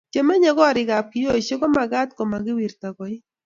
[0.11, 3.21] che menye korik ab kioisheck komakat komawirta koek